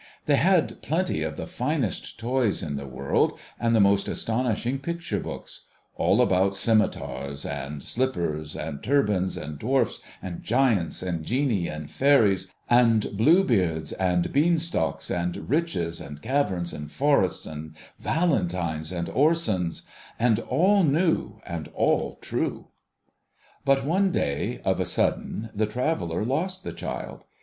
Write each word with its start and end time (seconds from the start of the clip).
They 0.25 0.37
had 0.37 0.81
plenty 0.81 1.21
of 1.21 1.37
the 1.37 1.45
finest 1.45 2.17
toys 2.19 2.63
in 2.63 2.75
the 2.75 2.87
world, 2.87 3.37
and 3.59 3.75
the 3.75 3.79
most 3.79 4.07
astonishing 4.07 4.79
picture 4.79 5.19
books: 5.19 5.67
all 5.93 6.23
about 6.23 6.55
scimitars 6.55 7.45
and 7.45 7.83
slippers 7.83 8.55
and 8.55 8.81
turbans, 8.81 9.37
and 9.37 9.59
dwarfs 9.59 9.99
and 10.19 10.41
giants 10.41 11.03
and 11.03 11.23
genii 11.23 11.67
and 11.67 11.91
fairies, 11.91 12.51
and 12.67 13.15
blue 13.15 13.43
beards 13.43 13.91
and 13.91 14.33
bean 14.33 14.57
stalks 14.57 15.11
and 15.11 15.47
riches 15.47 16.01
and 16.01 16.23
caverns 16.23 16.73
and 16.73 16.89
forests 16.89 17.45
and 17.45 17.75
Valentines 17.99 18.91
and 18.91 19.07
Orsons: 19.07 19.83
and 20.17 20.39
all 20.39 20.81
new 20.81 21.39
and 21.45 21.67
all 21.75 22.17
true. 22.21 22.69
But, 23.63 23.85
one 23.85 24.09
day, 24.09 24.61
of 24.65 24.79
a 24.79 24.85
sudden, 24.85 25.51
the 25.53 25.67
traveller 25.67 26.25
lost 26.25 26.63
the 26.63 26.73
child. 26.73 27.23